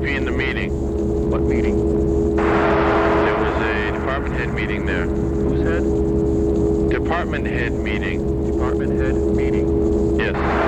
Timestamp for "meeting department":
7.72-9.00